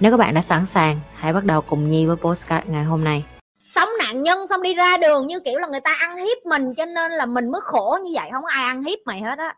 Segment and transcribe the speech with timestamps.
[0.00, 3.04] Nếu các bạn đã sẵn sàng, hãy bắt đầu cùng Nhi với postcard ngày hôm
[3.04, 3.24] nay.
[3.68, 6.74] sống nạn nhân xong đi ra đường như kiểu là người ta ăn hiếp mình
[6.76, 9.54] cho nên là mình mới khổ như vậy không ai ăn hiếp mày hết á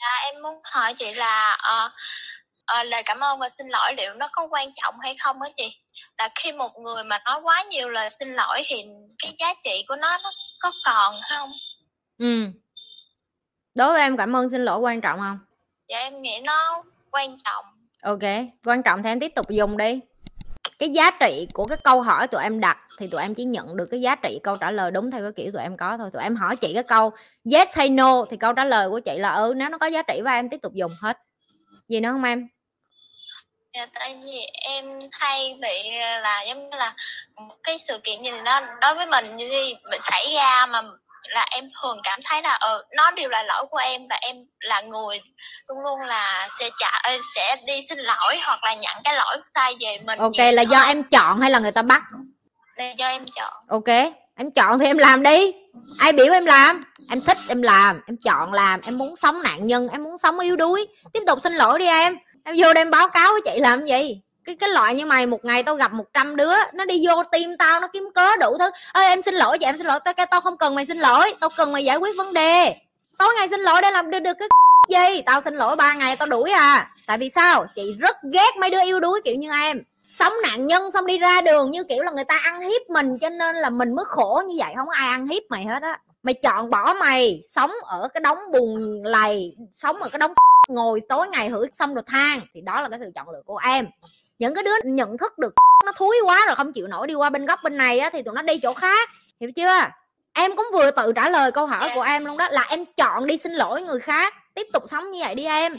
[0.00, 1.90] Dạ, em muốn hỏi chị là ờ,
[2.66, 5.48] ờ, lời cảm ơn và xin lỗi liệu nó có quan trọng hay không á
[5.56, 5.76] chị?
[6.18, 8.76] Là khi một người mà nói quá nhiều lời xin lỗi thì
[9.18, 10.30] cái giá trị của nó nó
[10.60, 11.52] có còn không?
[12.18, 12.46] ừ
[13.74, 15.38] đối với em cảm ơn xin lỗi quan trọng không?
[15.88, 17.64] Dạ em nghĩ nó quan trọng.
[18.02, 18.22] ok
[18.64, 20.00] quan trọng thì em tiếp tục dùng đi.
[20.78, 23.76] Cái giá trị của cái câu hỏi tụi em đặt thì tụi em chỉ nhận
[23.76, 26.10] được cái giá trị câu trả lời đúng theo cái kiểu tụi em có thôi.
[26.12, 27.12] Tụi em hỏi chị cái câu
[27.52, 30.02] yes hay no thì câu trả lời của chị là ừ nếu nó có giá
[30.02, 31.18] trị và em tiếp tục dùng hết.
[31.88, 32.48] Gì nữa không em?
[33.74, 35.90] Dạ, tại vì em hay bị
[36.22, 36.94] là giống như là
[37.36, 40.82] một cái sự kiện gì đó đối với mình như đi mình xảy ra mà
[41.28, 44.36] là em thường cảm thấy là ờ nó đều là lỗi của em và em
[44.60, 45.20] là người
[45.68, 49.36] luôn luôn là sẽ trả ờ, sẽ đi xin lỗi hoặc là nhận cái lỗi
[49.54, 50.88] sai về mình ok là do hơn.
[50.88, 52.02] em chọn hay là người ta bắt?
[52.76, 53.52] Là do em chọn.
[53.68, 55.52] Ok em chọn thì em làm đi.
[55.98, 56.84] Ai biểu em làm?
[57.10, 60.38] Em thích em làm em chọn làm em muốn sống nạn nhân em muốn sống
[60.38, 60.86] yếu đuối.
[61.12, 62.18] Tiếp tục xin lỗi đi em.
[62.44, 65.44] Em vô đem báo cáo với chị làm gì cái cái loại như mày, một
[65.44, 68.70] ngày tao gặp 100 đứa, nó đi vô tim tao, nó kiếm cớ đủ thứ.
[68.92, 71.34] Ơi em xin lỗi chị, em xin lỗi, tao tao không cần mày xin lỗi,
[71.40, 72.74] tao cần mày giải quyết vấn đề.
[73.18, 74.48] Tối ngày xin lỗi để làm được được cái
[74.88, 75.22] gì?
[75.22, 76.90] Tao xin lỗi ba ngày, tao đuổi à.
[77.06, 77.66] Tại vì sao?
[77.74, 79.82] Chị rất ghét mấy đứa yêu đuối kiểu như em.
[80.18, 83.18] Sống nạn nhân, xong đi ra đường như kiểu là người ta ăn hiếp mình,
[83.18, 85.98] cho nên là mình mới khổ như vậy, không ai ăn hiếp mày hết á.
[86.22, 90.34] Mày chọn bỏ mày, sống ở cái đống bùn lầy, sống ở cái đống
[90.68, 92.40] ngồi tối ngày hửi xong rồi than.
[92.54, 93.86] Thì đó là cái sự chọn lựa của em
[94.38, 95.54] những cái đứa nhận thức được
[95.86, 98.22] nó thúi quá rồi không chịu nổi đi qua bên góc bên này á thì
[98.22, 99.80] tụi nó đi chỗ khác hiểu chưa?
[100.34, 103.26] Em cũng vừa tự trả lời câu hỏi của em luôn đó là em chọn
[103.26, 105.76] đi xin lỗi người khác tiếp tục sống như vậy đi em.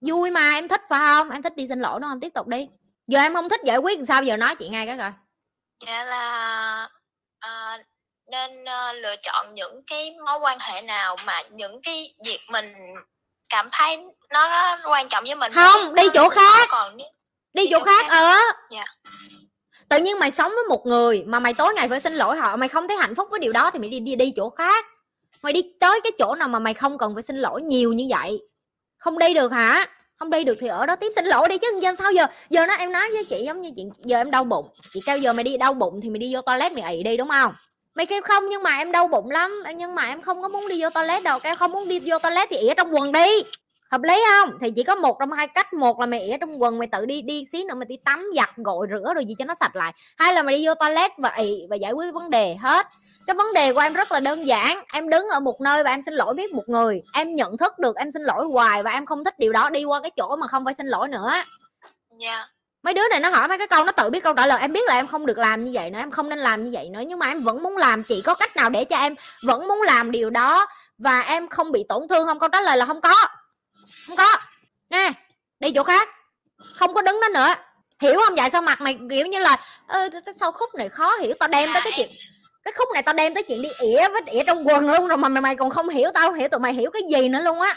[0.00, 1.30] Vui mà em thích phải không?
[1.30, 2.20] Em thích đi xin lỗi đúng không?
[2.20, 2.68] Tiếp tục đi.
[3.06, 4.22] Giờ em không thích giải quyết sao?
[4.22, 5.10] Giờ nói chị ngay cái rồi
[5.86, 6.88] dạ là
[7.40, 7.78] ờ,
[8.30, 12.74] nên ờ, lựa chọn những cái mối quan hệ nào mà những cái việc mình
[13.48, 13.98] cảm thấy
[14.30, 15.52] nó quan trọng với mình.
[15.52, 16.68] Không, đi chỗ khác.
[16.70, 17.08] còn nếu
[17.54, 18.16] đi chỗ khác khác.
[18.18, 18.34] ờ.
[18.70, 18.84] Dạ.
[19.88, 22.56] tự nhiên mày sống với một người mà mày tối ngày phải xin lỗi họ
[22.56, 24.86] mày không thấy hạnh phúc với điều đó thì mày đi đi đi chỗ khác.
[25.42, 28.06] Mày đi tới cái chỗ nào mà mày không cần phải xin lỗi nhiều như
[28.08, 28.40] vậy.
[28.98, 29.86] Không đi được hả?
[30.18, 32.26] Không đi được thì ở đó tiếp xin lỗi đi chứ giờ sao giờ?
[32.50, 34.68] Giờ nó em nói với chị giống như chị giờ em đau bụng.
[34.92, 37.16] Chị kêu giờ mày đi đau bụng thì mày đi vô toilet mày ị đi
[37.16, 37.54] đúng không?
[37.94, 40.68] Mày kêu không nhưng mà em đau bụng lắm nhưng mà em không có muốn
[40.68, 41.38] đi vô toilet đâu.
[41.38, 43.42] Kêu không muốn đi vô toilet thì ỉa trong quần đi
[43.90, 44.58] hợp lý không?
[44.60, 45.72] Thì chỉ có một trong hai cách.
[45.72, 48.30] Một là mày ỉa trong quần mày tự đi đi xí nữa mày đi tắm
[48.36, 49.92] giặt gội rửa rồi gì cho nó sạch lại.
[50.16, 52.86] Hay là mày đi vô toilet và ị và giải quyết vấn đề hết.
[53.26, 54.80] Cái vấn đề của em rất là đơn giản.
[54.92, 57.02] Em đứng ở một nơi và em xin lỗi biết một người.
[57.12, 59.70] Em nhận thức được em xin lỗi hoài và em không thích điều đó.
[59.70, 61.32] Đi qua cái chỗ mà không phải xin lỗi nữa.
[62.18, 62.46] Dạ.
[62.82, 64.60] Mấy đứa này nó hỏi mấy cái câu nó tự biết câu trả lời.
[64.60, 66.70] Em biết là em không được làm như vậy nữa em không nên làm như
[66.72, 67.00] vậy nữa.
[67.06, 68.04] Nhưng mà em vẫn muốn làm.
[68.04, 70.66] Chị có cách nào để cho em vẫn muốn làm điều đó
[70.98, 72.38] và em không bị tổn thương không?
[72.38, 73.14] Câu trả lời là không có
[74.08, 74.36] không có.
[74.90, 75.12] Nè
[75.60, 76.08] đi chỗ khác.
[76.74, 77.54] Không có đứng đó nữa.
[78.00, 78.34] Hiểu không?
[78.34, 80.08] Vậy sao mặt mày kiểu như là ơ
[80.40, 81.34] sao khúc này khó hiểu?
[81.40, 82.10] Tao đem tới cái chuyện
[82.64, 85.16] cái khúc này tao đem tới chuyện đi ỉa với ỉa trong quần luôn rồi
[85.16, 87.40] mà mày, mày còn không hiểu tao không hiểu tụi mày hiểu cái gì nữa
[87.42, 87.76] luôn á.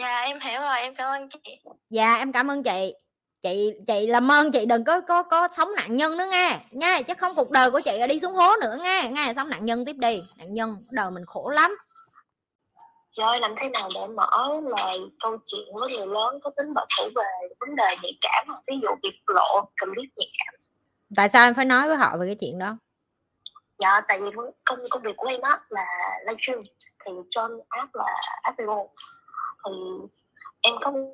[0.00, 0.80] Dạ em hiểu rồi.
[0.80, 1.58] Em cảm ơn chị.
[1.90, 2.94] Dạ em cảm ơn chị.
[3.42, 7.02] Chị chị làm ơn chị đừng có có có sống nạn nhân nữa nghe nghe
[7.02, 9.66] chứ không cuộc đời của chị là đi xuống hố nữa nghe nghe sống nạn
[9.66, 10.22] nhân tiếp đi.
[10.36, 11.76] Nạn nhân đời mình khổ lắm
[13.12, 16.74] Trời ơi, làm thế nào để mở lời câu chuyện với người lớn có tính
[16.74, 20.54] bảo thủ về vấn đề nhạy cảm hoặc ví dụ việc lộ clip nhạy cảm.
[21.16, 22.76] Tại sao em phải nói với họ về cái chuyện đó?
[23.78, 24.30] Dạ tại vì
[24.64, 25.86] công công việc của em á là
[26.26, 26.62] livestream
[27.04, 28.04] thì trên app là
[28.42, 28.66] Apple
[29.64, 29.72] thì
[30.60, 31.12] em không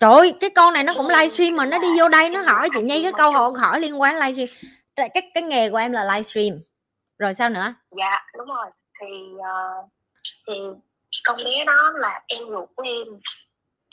[0.00, 2.68] trời ơi, cái con này nó cũng livestream mà nó đi vô đây nó hỏi
[2.74, 4.48] chị nhi cái câu hỏi hỏi liên quan livestream.
[4.96, 6.58] Cái cái, cái nghề của em là livestream.
[7.18, 7.74] Rồi sao nữa?
[7.90, 8.66] Dạ đúng rồi.
[9.00, 9.06] Thì
[9.42, 9.82] ờ,
[10.46, 10.54] thì
[11.24, 13.06] con bé đó là em ruột của em.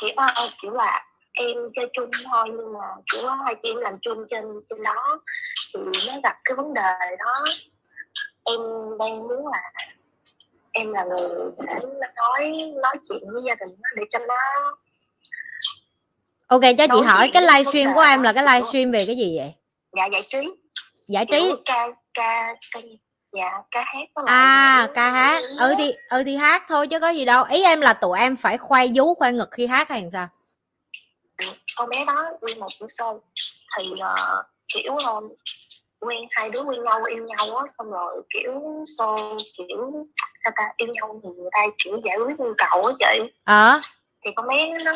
[0.01, 3.97] Kiểu ờ, kiểu là em chơi chung thôi nhưng mà kiểu hai chị em làm
[4.01, 5.19] chung trên trên đó.
[5.73, 7.45] Thì nó gặp cái vấn đề đó.
[8.43, 8.59] Em
[8.99, 9.71] đang muốn là
[10.71, 11.75] em là người đã
[12.15, 14.35] nói nói chuyện với gia đình để cho nó
[16.47, 19.53] ok cho chị hỏi cái livestream của em là cái livestream về cái gì vậy?
[19.97, 20.51] Dạ giải trí.
[21.09, 21.53] Giải trí?
[21.65, 22.79] Ca ca ca
[23.33, 25.43] dạ ca hát với lại à ca hát.
[25.59, 27.43] ừ thì ừ thì hát thôi chứ có gì đâu.
[27.43, 30.27] Ý em là tụi em phải khoe vú khoe ngực khi hát hay sao?
[31.75, 33.19] Con bé đó nguyên một buổi show
[33.77, 34.43] thì ờ,
[34.73, 35.21] kiểu ờ,
[35.99, 38.51] quen hai đứa quen nhau yêu nhau á xong rồi kiểu
[38.97, 40.05] show kiểu
[40.43, 43.31] sao ta yêu nhau thì người ta kiểu giải quyết nhu cầu á chị.
[43.43, 43.81] Ờ.
[44.25, 44.91] Thì con bé nó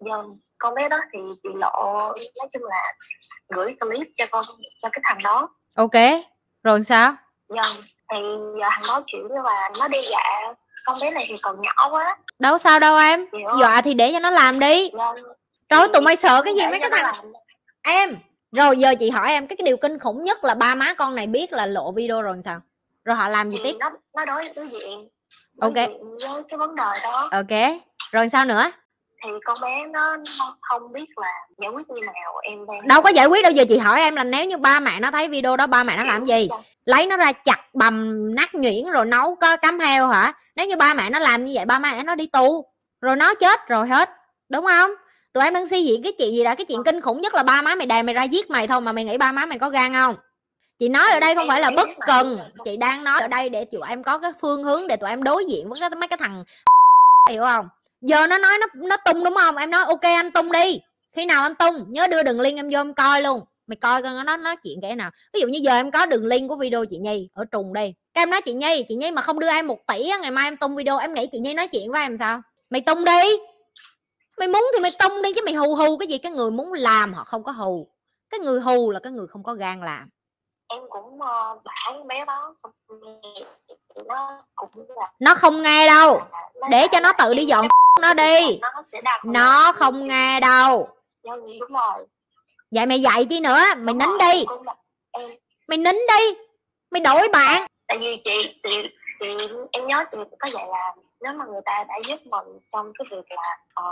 [0.00, 0.24] giờ
[0.58, 2.94] con bé đó thì chị lộ nói chung là
[3.48, 4.44] gửi clip cho con
[4.82, 5.48] cho cái thằng đó.
[5.74, 5.92] Ok
[6.62, 7.16] rồi sao
[7.48, 7.62] giờ
[8.12, 8.18] thì
[8.60, 10.54] giờ thằng đó kiểu như là nó đe dọa
[10.84, 12.16] con bé này thì còn nhỏ quá.
[12.38, 13.58] Đâu sao đâu em hiểu không?
[13.58, 14.90] dọa thì để cho nó làm đi.
[15.68, 17.14] Trời ơi, thì tụi mày sợ cái gì mấy cái thằng
[17.82, 18.16] em
[18.52, 21.14] rồi giờ chị hỏi em cái, cái điều kinh khủng nhất là ba má con
[21.14, 22.60] này biết là lộ video rồi sao?
[23.04, 23.76] Rồi họ làm gì thì tiếp?
[23.80, 25.06] nó nó đối đối diện
[25.60, 25.74] Ok.
[25.74, 27.28] diện với cái vấn đề đó.
[27.32, 27.80] Ok
[28.12, 28.70] rồi sao nữa?
[29.24, 33.02] Thì con bé nó không, không biết là giải quyết như nào em đang đâu
[33.02, 35.28] có giải quyết đâu giờ chị hỏi em là nếu như ba mẹ nó thấy
[35.28, 36.48] video đó ba mẹ nó làm gì
[36.86, 40.32] lấy nó ra chặt bầm nát nhuyễn rồi nấu có cắm heo hả?
[40.56, 42.64] Nếu như ba mẹ nó làm như vậy ba mẹ nó đi tù
[43.00, 44.10] rồi nó chết rồi hết
[44.48, 44.90] đúng không?
[45.32, 47.42] Tụi em đang suy diễn cái chuyện gì đã cái chuyện kinh khủng nhất là
[47.42, 49.58] ba má mày đè mày ra giết mày thôi mà mày nghĩ ba má mày
[49.58, 50.16] có gan không?
[50.78, 53.64] Chị nói ở đây không phải là bất cần chị đang nói ở đây để
[53.64, 56.18] tụi em có cái phương hướng để tụi em đối diện với cái, mấy cái
[56.18, 56.44] thằng
[57.30, 57.68] hiểu không?
[58.00, 59.56] Giờ nó nói nó nó tung đúng không?
[59.56, 60.80] Em nói ok anh tung đi.
[61.16, 64.02] Khi nào anh tung nhớ đưa đường link em vô em coi luôn mày coi
[64.02, 65.10] coi nó nói chuyện cái nào.
[65.32, 67.94] Ví dụ như giờ em có đường link của video chị nhi ở trùng đây
[68.16, 70.46] các em nói chị nhi chị nhi mà không đưa em một tỷ ngày mai
[70.46, 72.42] em tung video em nghĩ chị nhi nói chuyện với em sao?
[72.70, 73.22] Mày tung đi.
[74.38, 76.18] Mày muốn thì mày tung đi chứ mày hù hù cái gì.
[76.18, 77.88] Cái người muốn làm họ không có hù.
[78.30, 80.08] Cái người hù là cái người không có gan làm.
[80.68, 82.54] Em cũng ờ, bảo con bé đó
[84.06, 86.22] nó cũng là nó không nghe đâu.
[86.70, 87.68] Để cho nó tự đi dọn
[88.02, 88.60] nó đi.
[89.24, 90.88] nó không nghe đâu.
[91.24, 92.06] Đúng rồi
[92.76, 93.60] vậy mày dạy chi nữa?
[93.76, 94.44] Mày nín đi.
[95.68, 96.34] mày nín đi.
[96.90, 97.66] Mày đổi bạn.
[97.88, 98.88] Tại vì chị chị
[99.20, 99.26] chị
[99.72, 103.06] em nhớ chị có dạy là nếu mà người ta đã giúp mình trong cái
[103.10, 103.84] việc là ờ,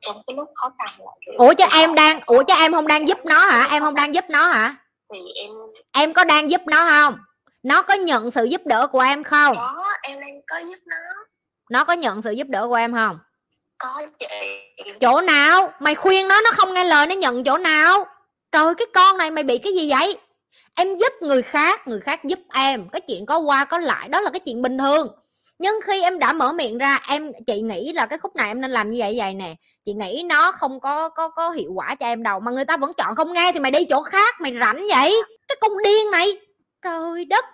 [0.00, 2.86] trong cái lúc khó khăn là kiểu ủa chứ em đang ủa chứ em không
[2.86, 3.68] đang giúp nó hả?
[3.70, 4.76] Em không đang giúp nó hả?
[5.12, 5.50] Thì em
[5.92, 7.18] em có đang giúp nó không?
[7.62, 9.56] Nó có nhận sự giúp đỡ của em không?
[9.56, 10.96] Có em đang có giúp nó.
[11.70, 13.18] Nó có nhận sự giúp đỡ của em không?
[13.78, 14.26] Có chị.
[15.00, 15.72] Chỗ nào?
[15.80, 18.04] Mày khuyên nó nó không nghe lời nó nhận chỗ nào
[18.52, 20.16] trời, cái con này mày bị cái gì vậy?
[20.74, 22.88] Em giúp người khác người khác giúp em.
[22.88, 25.08] Cái chuyện có qua có lại, đó là cái chuyện bình thường.
[25.58, 28.60] Nhưng khi em đã mở miệng ra, em, chị nghĩ là cái khúc này em
[28.60, 29.54] nên làm như vậy vậy nè.
[29.84, 32.76] Chị nghĩ nó không có có có hiệu quả cho em đâu, mà người ta
[32.76, 35.22] vẫn chọn không nghe thì mày đi chỗ khác, mày rảnh vậy?
[35.48, 36.40] Cái con điên này.
[36.82, 37.44] Trời đất.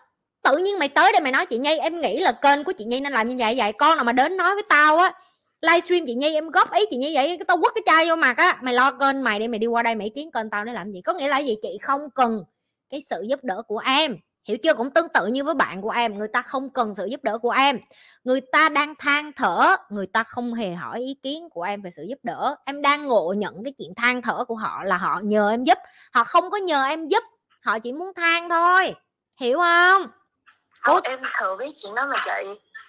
[0.43, 2.85] Tự nhiên mày tới đây mày nói chị nhi, em nghĩ là kênh của chị
[2.85, 3.73] nhi nên làm như vậy vậy.
[3.73, 5.13] Con nào mà đến nói với tao á
[5.61, 8.17] livestream chị nhi em góp ý chị như vậy cái tao quất cái chai vô
[8.17, 8.59] mặt á.
[8.63, 10.91] Mày lo kênh mày đi mày đi qua đây mày kiến kênh tao để làm
[10.91, 11.01] gì?
[11.01, 11.57] Có nghĩa là gì?
[11.63, 12.45] Chị không cần
[12.91, 14.17] cái sự giúp đỡ của em.
[14.49, 14.75] Hiểu chưa?
[14.75, 17.39] Cũng tương tự như với bạn của em người ta không cần sự giúp đỡ
[17.39, 17.79] của em.
[18.25, 21.91] Người ta đang than thở người ta không hề hỏi ý kiến của em về
[21.97, 22.57] sự giúp đỡ.
[22.65, 25.79] Em đang ngộ nhận cái chuyện than thở của họ là họ nhờ em giúp.
[26.13, 27.23] Họ không có nhờ em giúp
[27.63, 28.95] họ chỉ muốn than thôi.
[29.41, 30.03] Hiểu không?
[30.81, 32.49] Không, em thừa biết chuyện đó mà chị.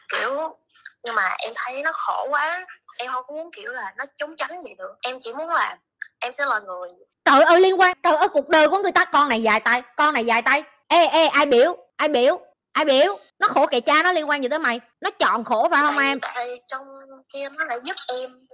[0.09, 0.57] Kiểu
[1.03, 2.65] nhưng mà em thấy nó khổ quá.
[2.97, 4.95] Em không có muốn kiểu là nó trốn tránh vậy được.
[5.01, 5.77] Em chỉ muốn là
[6.19, 6.89] em sẽ là người
[7.25, 9.81] trời ơi liên quan trời ơi cuộc đời của người ta con này dài tay
[9.97, 10.63] con này dài tay.
[10.87, 12.39] Ê ê ai biểu ai biểu
[12.73, 13.17] ai biểu?
[13.39, 14.79] Nó khổ kệ cha nó liên quan gì tới mày?
[15.01, 16.19] Nó chọn khổ phải không tại, em?
[16.19, 16.87] tại trong
[17.33, 18.47] kia nó lại giúp em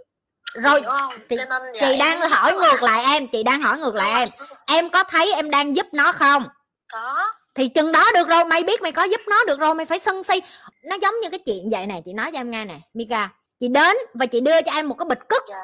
[0.53, 0.81] rồi
[1.29, 3.77] thì cho nên là chị em đang muốn hỏi ngược lại em chị đang hỏi
[3.77, 4.29] ngược lại em.
[4.65, 6.47] em có thấy em đang giúp nó không?
[6.93, 7.33] Có.
[7.55, 9.99] Thì chừng đó được rồi mày biết mày có giúp nó được rồi mày phải
[9.99, 10.41] sân si
[10.85, 13.67] nó giống như cái chuyện vậy nè chị nói cho em nghe nè Mika chị
[13.67, 15.55] đến và chị đưa cho em một cái bịch cức dạ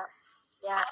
[0.62, 0.86] dạ.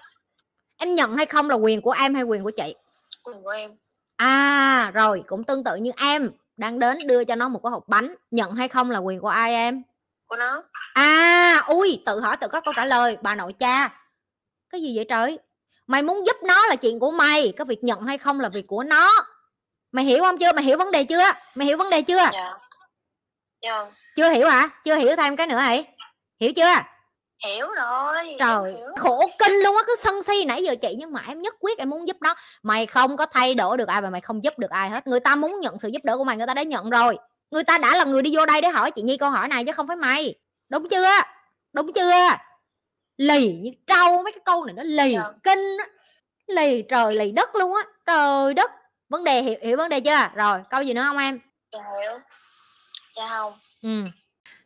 [0.78, 2.76] Em nhận hay không là quyền của em hay quyền của chị?
[3.24, 3.72] Quyền của em.
[4.16, 7.88] À rồi cũng tương tự như em đang đến đưa cho nó một cái hộp
[7.88, 8.16] bánh.
[8.32, 9.84] Nhận hay không là quyền của ai em?
[10.28, 10.64] Của nó.
[10.94, 14.00] À ui tự hỏi tự có câu trả lời bà nội cha.
[14.70, 15.40] Cái gì vậy trời?
[15.88, 18.68] Mày muốn giúp nó là chuyện của mày cái việc nhận hay không là việc
[18.68, 19.12] của nó.
[19.92, 20.52] Mày hiểu không chưa?
[20.52, 21.32] Mày hiểu vấn đề chưa?
[21.56, 22.30] Mày hiểu vấn đề chưa?
[22.34, 22.58] Dạ
[23.62, 23.86] dạ.
[24.16, 24.70] Chưa hiểu hả?
[24.86, 25.76] Chưa hiểu thêm cái nữa hả?
[26.40, 26.76] Hiểu chưa?
[27.46, 28.88] Hiểu rồi trời hiểu.
[28.98, 30.46] khổ kinh luôn á cứ sân si.
[30.46, 33.26] Nãy giờ chị nhưng mà em nhất quyết em muốn giúp nó mày không có
[33.26, 35.08] thay đổi được ai và mày không giúp được ai hết.
[35.08, 37.18] Người ta muốn nhận sự giúp đỡ của mày người ta đã nhận rồi.
[37.52, 39.66] Người ta đã là người đi vô đây để hỏi chị nhi câu hỏi này
[39.66, 40.36] chứ không phải mày.
[40.70, 41.10] Đúng chưa?
[41.74, 42.28] Đúng chưa?
[43.18, 45.32] Lì như trâu mấy cái câu này nó lì Dạ.
[45.44, 45.86] kinh á.
[46.48, 47.84] Lì trời lì đất luôn á.
[48.06, 48.72] Trời đất.
[49.10, 50.28] Vấn đề hiểu hiểu vấn đề chưa?
[50.36, 51.40] Rồi câu gì nữa không em?
[51.72, 52.20] Dạ hiểu
[53.16, 53.54] dạ không.
[53.82, 54.04] Ừ.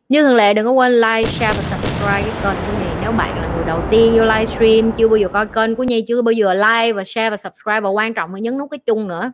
[0.08, 3.12] Như thường lệ đừng có quên like, share và subscribe cái kênh của Nhi nếu
[3.12, 6.22] bạn là người đầu tiên vô livestream, chưa bao giờ coi kênh của Nhi, chưa
[6.22, 7.80] bao giờ like và share và subscribe.
[7.80, 9.32] Và quan trọng là nhấn nút cái chung nữa.